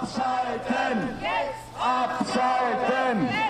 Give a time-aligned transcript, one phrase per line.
[0.00, 1.18] Abschalten!
[1.78, 3.28] Abschalten!
[3.28, 3.49] Fermont!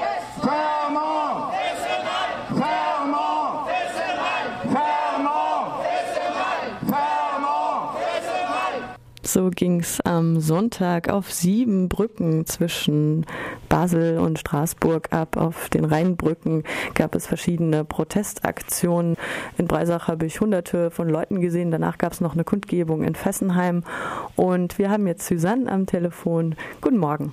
[9.32, 13.24] So ging es am Sonntag auf sieben Brücken zwischen
[13.68, 15.36] Basel und Straßburg ab.
[15.36, 16.64] Auf den Rheinbrücken
[16.94, 19.16] gab es verschiedene Protestaktionen.
[19.56, 21.70] In Breisach habe ich hunderte von Leuten gesehen.
[21.70, 23.84] Danach gab es noch eine Kundgebung in Fessenheim.
[24.34, 26.56] Und wir haben jetzt Susanne am Telefon.
[26.80, 27.32] Guten Morgen.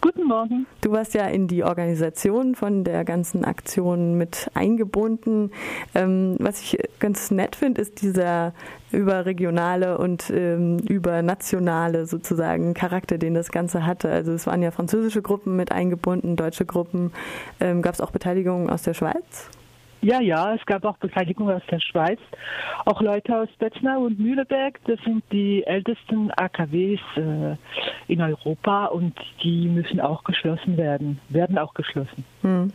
[0.00, 0.66] Guten Morgen.
[0.82, 5.50] Du warst ja in die Organisation von der ganzen Aktion mit eingebunden.
[5.94, 8.52] Ähm, was ich ganz nett finde, ist dieser
[8.92, 14.10] überregionale und ähm, übernationale sozusagen Charakter, den das Ganze hatte.
[14.10, 17.12] Also es waren ja französische Gruppen mit eingebunden, deutsche Gruppen.
[17.58, 19.50] Ähm, Gab es auch Beteiligung aus der Schweiz?
[20.02, 22.20] Ja, ja, es gab auch Beteiligung aus der Schweiz.
[22.84, 27.56] Auch Leute aus Betznau und Mühleberg, das sind die ältesten AKWs äh,
[28.06, 32.24] in Europa und die müssen auch geschlossen werden, werden auch geschlossen.
[32.42, 32.72] Hm.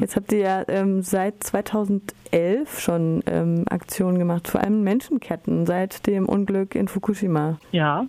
[0.00, 6.06] Jetzt habt ihr ja ähm, seit 2011 schon ähm, Aktionen gemacht, vor allem Menschenketten seit
[6.06, 7.58] dem Unglück in Fukushima.
[7.72, 8.06] Ja,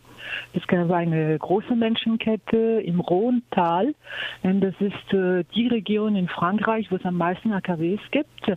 [0.53, 3.93] es gab eine große Menschenkette im Rhontal.
[4.43, 8.51] Das ist äh, die Region in Frankreich, wo es am meisten AKWs gibt.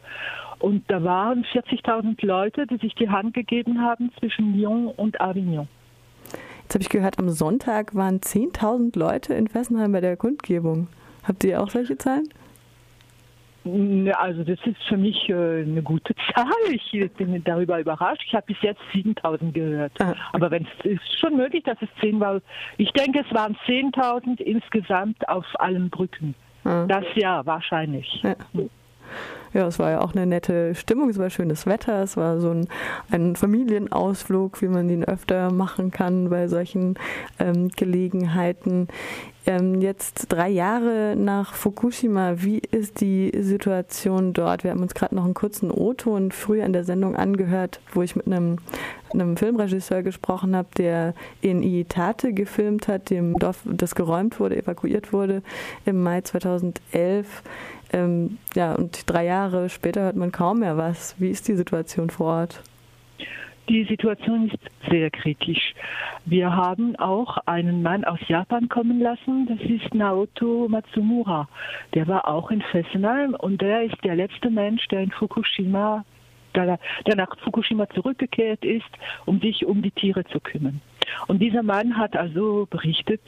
[0.58, 5.68] Und da waren 40.000 Leute, die sich die Hand gegeben haben zwischen Lyon und Avignon.
[6.62, 10.88] Jetzt habe ich gehört, am Sonntag waren 10.000 Leute in Fessenheim bei der Kundgebung.
[11.22, 12.28] Habt ihr auch solche Zahlen?
[14.16, 16.46] Also das ist für mich äh, eine gute Zahl.
[16.70, 18.22] Ich bin darüber überrascht.
[18.26, 19.92] Ich habe bis jetzt 7000 gehört.
[20.00, 20.14] Ah.
[20.32, 22.40] Aber wenn es ist schon möglich, dass es 10 war.
[22.76, 26.34] Ich denke, es waren 10.000 insgesamt auf allen Brücken.
[26.64, 26.86] Ah.
[26.86, 28.22] Das ja, wahrscheinlich.
[28.22, 28.36] Ja.
[29.54, 32.50] Ja, es war ja auch eine nette Stimmung, es war schönes Wetter, es war so
[32.50, 32.68] ein,
[33.10, 36.98] ein Familienausflug, wie man ihn öfter machen kann bei solchen
[37.38, 38.88] ähm, Gelegenheiten.
[39.46, 44.62] Ähm, jetzt drei Jahre nach Fukushima, wie ist die Situation dort?
[44.62, 48.14] Wir haben uns gerade noch einen kurzen O-Ton früher in der Sendung angehört, wo ich
[48.14, 48.58] mit einem,
[49.12, 55.12] einem Filmregisseur gesprochen habe, der in Iitate gefilmt hat, dem Dorf, das geräumt wurde, evakuiert
[55.12, 55.42] wurde
[55.86, 57.42] im Mai 2011.
[57.92, 61.14] Ähm, ja, und drei Jahre später hört man kaum mehr was.
[61.18, 62.62] Wie ist die Situation vor Ort?
[63.68, 65.74] Die Situation ist sehr kritisch.
[66.24, 71.46] Wir haben auch einen Mann aus Japan kommen lassen, das ist Naoto Matsumura.
[71.92, 76.06] Der war auch in Fessenheim und der ist der letzte Mensch, der in Fukushima,
[76.54, 76.78] der,
[77.14, 78.88] nach Fukushima zurückgekehrt ist,
[79.26, 80.80] um sich um die Tiere zu kümmern.
[81.26, 83.20] Und dieser Mann hat also berichtet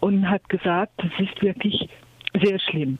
[0.00, 1.88] und hat gesagt, es ist wirklich
[2.42, 2.98] sehr schlimm.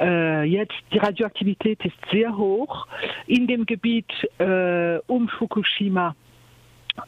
[0.00, 2.86] Äh, jetzt die Radioaktivität ist sehr hoch.
[3.26, 6.14] In dem Gebiet äh, um Fukushima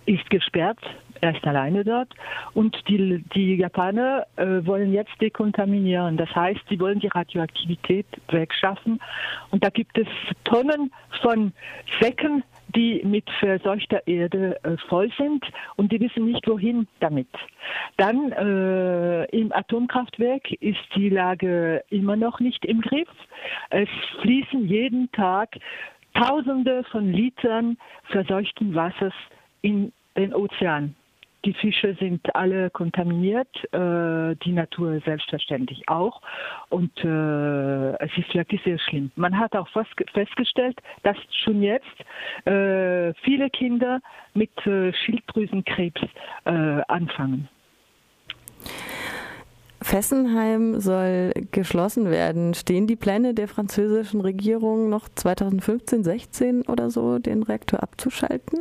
[0.07, 0.79] ist gesperrt.
[1.21, 2.09] Er ist alleine dort.
[2.55, 6.17] Und die, die Japaner äh, wollen jetzt dekontaminieren.
[6.17, 9.01] Das heißt, sie wollen die Radioaktivität wegschaffen.
[9.51, 10.07] Und da gibt es
[10.45, 10.91] Tonnen
[11.21, 11.53] von
[12.01, 12.43] Säcken
[12.75, 15.45] die mit verseuchter Erde äh, voll sind
[15.77, 17.29] und die wissen nicht, wohin damit.
[17.97, 23.09] Dann äh, im Atomkraftwerk ist die Lage immer noch nicht im Griff.
[23.71, 23.89] Es
[24.21, 25.57] fließen jeden Tag
[26.15, 27.77] Tausende von Litern
[28.11, 29.15] verseuchten Wassers
[29.63, 30.97] in den Ozean.
[31.45, 36.21] Die Fische sind alle kontaminiert, äh, die Natur selbstverständlich auch.
[36.69, 39.11] Und äh, es ist wirklich sehr schlimm.
[39.17, 41.87] Man hat auch festgestellt, dass schon jetzt
[42.45, 44.01] äh, viele Kinder
[44.35, 46.03] mit äh, Schilddrüsenkrebs
[46.45, 46.51] äh,
[46.89, 47.49] anfangen.
[49.83, 52.53] Fessenheim soll geschlossen werden.
[52.53, 58.59] Stehen die Pläne der französischen Regierung noch 2015, 16 oder so, den Reaktor abzuschalten?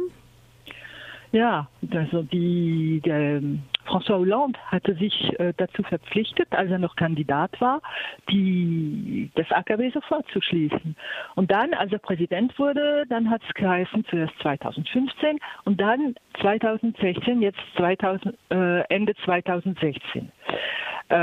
[1.31, 3.41] Ja, also die, der
[3.85, 7.81] François Hollande hatte sich äh, dazu verpflichtet, als er noch Kandidat war,
[8.31, 10.95] die, das AKW sofort zu schließen.
[11.35, 17.41] Und dann, als er Präsident wurde, dann hat es geheißen, zuerst 2015 und dann 2016,
[17.43, 20.31] jetzt 2000, äh, Ende 2016.
[21.09, 21.15] Äh,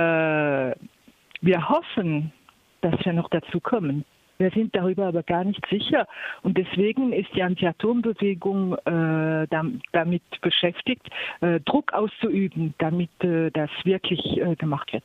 [1.41, 2.33] wir hoffen,
[2.81, 4.05] dass wir noch dazu kommen.
[4.39, 6.07] Wir sind darüber aber gar nicht sicher.
[6.43, 9.47] Und deswegen ist die Anti-Atom-Bewegung äh,
[9.93, 11.09] damit beschäftigt,
[11.41, 15.05] äh, Druck auszuüben, damit äh, das wirklich äh, gemacht wird.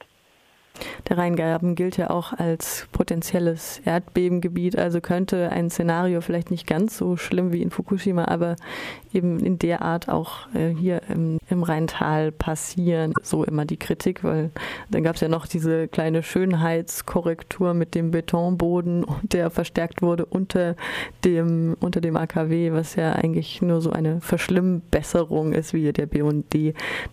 [1.09, 6.97] Der Rheingraben gilt ja auch als potenzielles Erdbebengebiet, also könnte ein Szenario vielleicht nicht ganz
[6.97, 8.55] so schlimm wie in Fukushima, aber
[9.13, 13.13] eben in der Art auch äh, hier im, im Rheintal passieren.
[13.21, 14.51] So immer die Kritik, weil
[14.89, 20.75] dann gab es ja noch diese kleine Schönheitskorrektur mit dem Betonboden, der verstärkt wurde unter
[21.23, 26.41] dem, unter dem AKW, was ja eigentlich nur so eine Verschlimmbesserung ist, wie der BUND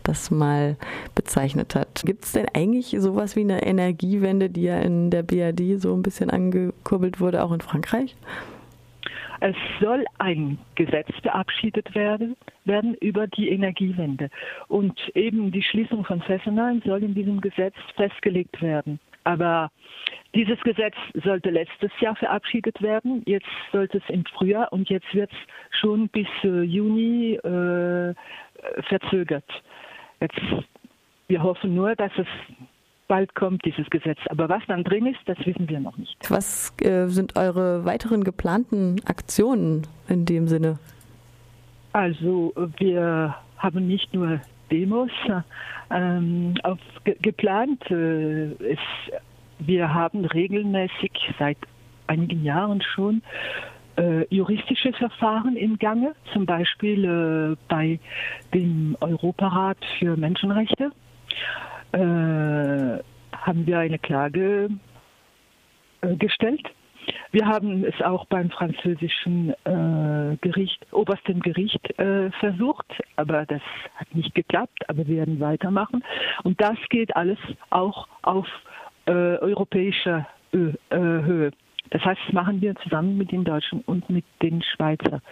[0.03, 0.77] das mal
[1.15, 2.03] bezeichnet hat.
[2.05, 6.03] Gibt es denn eigentlich sowas wie eine Energiewende, die ja in der BRD so ein
[6.03, 8.17] bisschen angekurbelt wurde, auch in Frankreich?
[9.41, 14.31] Es soll ein Gesetz verabschiedet werden, werden über die Energiewende.
[14.67, 18.99] Und eben die Schließung von Fessenheim soll in diesem Gesetz festgelegt werden.
[19.23, 19.71] Aber
[20.35, 20.95] dieses Gesetz
[21.25, 23.23] sollte letztes Jahr verabschiedet werden.
[23.27, 28.15] Jetzt sollte es im Frühjahr und jetzt wird es schon bis äh, Juni äh,
[28.89, 29.45] verzögert.
[30.21, 30.41] Jetzt,
[31.29, 32.27] wir hoffen nur, dass es
[33.09, 34.19] bald kommt, dieses Gesetz.
[34.29, 36.17] Aber was dann drin ist, das wissen wir noch nicht.
[36.29, 40.79] Was äh, sind eure weiteren geplanten Aktionen in dem Sinne?
[41.93, 44.41] Also wir haben nicht nur
[44.71, 45.11] Demos
[45.91, 47.83] ähm, auf, ge geplant.
[47.91, 48.79] Äh, es,
[49.59, 51.59] wir haben regelmäßig seit
[52.07, 53.23] einigen Jahren schon
[53.97, 57.99] äh, juristische Verfahren im Gange, zum Beispiel äh, bei
[58.55, 60.93] dem Europarat für Menschenrechte
[61.93, 63.03] äh,
[63.33, 64.69] haben wir eine Klage
[66.01, 66.63] äh, gestellt.
[67.31, 72.87] Wir haben es auch beim französischen äh, Gericht, obersten Gericht äh, versucht,
[73.17, 73.63] aber das
[73.97, 76.05] hat nicht geklappt, aber wir werden weitermachen.
[76.45, 77.39] Und das geht alles
[77.71, 78.47] auch auf
[79.07, 81.51] äh, europäischer äh, Höhe.
[81.91, 85.23] Das heißt, das machen wir zusammen mit den Deutschen und mit den Schweizer.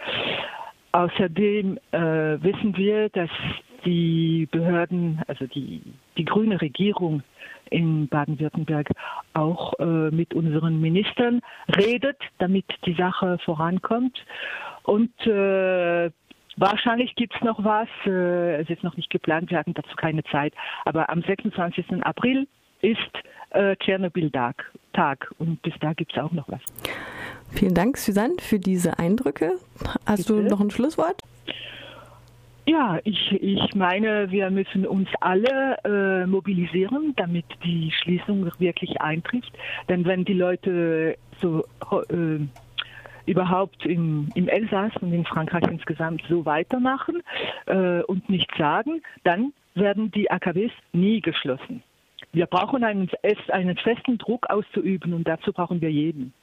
[0.91, 3.29] Außerdem wissen wir, dass
[3.85, 5.83] die Behörden, also die,
[6.17, 7.23] die grüne Regierung
[7.69, 8.91] in Baden-Württemberg
[9.33, 11.41] auch äh, mit unseren Ministern
[11.75, 14.17] redet, damit die Sache vorankommt.
[14.83, 16.09] Und äh,
[16.59, 20.23] Wahrscheinlich gibt es noch was, äh, es ist noch nicht geplant, wir hatten dazu keine
[20.23, 20.55] Zeit,
[20.85, 22.03] aber am 26.
[22.03, 22.47] April
[22.81, 22.97] ist
[23.51, 26.61] äh, Tschernobyl-Tag Tag, und bis da gibt es auch noch was.
[27.51, 29.51] Vielen Dank, Susanne, für diese Eindrücke.
[30.07, 30.41] Hast Bitte?
[30.41, 31.21] du noch ein Schlusswort?
[32.69, 39.53] Ja, ich, ich meine, wir müssen uns alle äh, mobilisieren, damit die Schließung wirklich eintrifft.
[39.87, 41.63] Denn wenn die Leute so
[42.09, 42.39] äh,
[43.25, 47.23] überhaupt im, im Elsass und in Frankreich insgesamt so weitermachen
[47.67, 51.83] äh, und nichts sagen, dann werden die AKWs nie geschlossen.
[52.33, 53.09] Wir brauchen einen,
[53.49, 56.33] einen festen Druck auszuüben und dazu brauchen wir jeden.